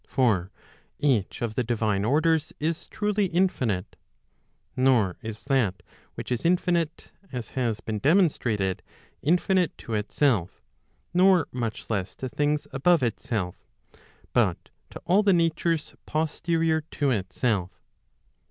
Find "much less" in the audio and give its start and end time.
11.51-12.15